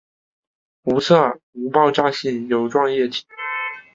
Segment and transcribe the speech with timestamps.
[0.81, 3.23] 无色无爆炸性油状液体。